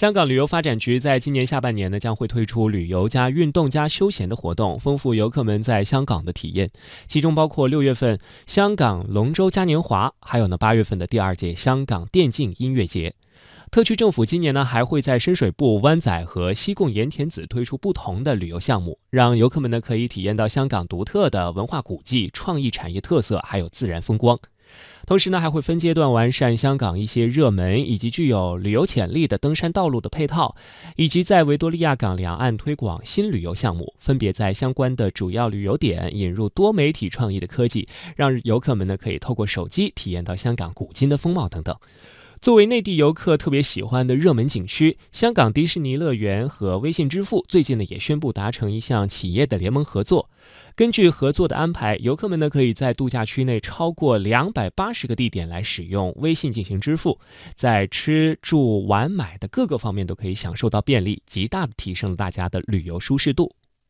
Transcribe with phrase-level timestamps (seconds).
[0.00, 6.70] 香港旅游发展局在今年下半年呢，将会推出旅游加运动加休闲的活动，丰富游客们在香港的体验。
[7.06, 13.14] 其中包括六月份香港龙舟嘉年华，还有呢八月份的第二届香港电竞音乐节。
[13.70, 24.38] 特区政府今年呢，还会在深水埗、湾仔和西贡盐田子推出不同的旅游项目，让游客们呢可以体验到香港独特的文化古迹、创意产业特色，还有自然风光。
[25.06, 30.54] 同时呢，还会分阶段完善香港一些热门以及具有旅游潜力的登山道路的配套，
[30.96, 41.74] 以及在维多利亚港两岸推广新旅游项目，分别在相关的主要旅游点引入多媒体创意的科技，让游客们呢可以透过手机体验到香港古今的风貌等等。
[42.40, 50.30] 作为内地游客特别喜欢的热门景区，香港迪士尼乐园和微信支付最近呢也宣布达成一项企业的联盟合作。
[50.74, 57.20] 根据合作的安排，游客们呢可以在度假区内超过两百八十个地点来使用微信进行支付，
[57.56, 63.54] 在吃住玩买的各个方面都可以享受到便利，极大的提升了大家的旅游舒适度。